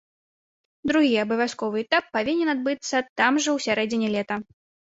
[0.91, 4.35] Другі абавязковы этап павінен адбыцца там жа ў сярэдзіне лета.